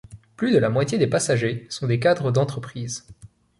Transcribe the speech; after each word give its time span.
Plus 0.35 0.51
de 0.51 0.57
la 0.57 0.69
moitié 0.71 0.97
des 0.97 1.05
passagers 1.05 1.67
sont 1.69 1.85
des 1.85 1.99
cadres 1.99 2.31
d'entreprises. 2.31 3.05